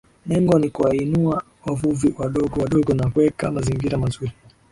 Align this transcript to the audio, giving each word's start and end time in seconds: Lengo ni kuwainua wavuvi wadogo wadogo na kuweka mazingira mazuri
Lengo 0.25 0.59
ni 0.59 0.69
kuwainua 0.69 1.43
wavuvi 1.65 2.13
wadogo 2.17 2.61
wadogo 2.61 2.93
na 2.93 3.09
kuweka 3.09 3.51
mazingira 3.51 3.97
mazuri 3.97 4.31